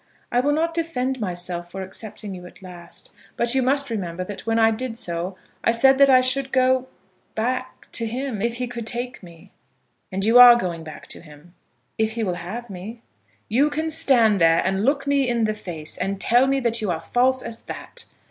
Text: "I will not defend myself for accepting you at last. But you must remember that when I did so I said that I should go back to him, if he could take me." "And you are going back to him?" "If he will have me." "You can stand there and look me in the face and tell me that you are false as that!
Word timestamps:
"I 0.31 0.39
will 0.39 0.51
not 0.53 0.73
defend 0.73 1.19
myself 1.19 1.69
for 1.69 1.83
accepting 1.83 2.33
you 2.33 2.47
at 2.47 2.63
last. 2.63 3.11
But 3.37 3.53
you 3.53 3.61
must 3.61 3.91
remember 3.91 4.23
that 4.23 4.47
when 4.47 4.57
I 4.57 4.71
did 4.71 4.97
so 4.97 5.37
I 5.63 5.71
said 5.71 5.99
that 5.99 6.09
I 6.09 6.21
should 6.21 6.51
go 6.51 6.87
back 7.35 7.85
to 7.91 8.07
him, 8.07 8.41
if 8.41 8.55
he 8.55 8.65
could 8.65 8.87
take 8.87 9.21
me." 9.21 9.51
"And 10.11 10.25
you 10.25 10.39
are 10.39 10.55
going 10.55 10.83
back 10.83 11.05
to 11.09 11.21
him?" 11.21 11.53
"If 11.99 12.13
he 12.13 12.23
will 12.23 12.39
have 12.49 12.67
me." 12.67 13.03
"You 13.47 13.69
can 13.69 13.91
stand 13.91 14.41
there 14.41 14.63
and 14.65 14.83
look 14.85 15.05
me 15.05 15.29
in 15.29 15.43
the 15.43 15.53
face 15.53 15.97
and 15.97 16.19
tell 16.19 16.47
me 16.47 16.59
that 16.61 16.81
you 16.81 16.89
are 16.89 16.99
false 16.99 17.43
as 17.43 17.61
that! 17.65 18.05